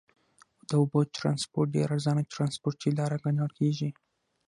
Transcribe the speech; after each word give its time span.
د 0.69 0.71
اوبو 0.81 0.99
ترانسپورت 1.17 1.67
ډېر 1.75 1.87
ارزانه 1.95 2.23
ترنسپورټي 2.33 2.89
لاره 2.99 3.17
ګڼل 3.23 3.51
کیږي. 3.59 3.89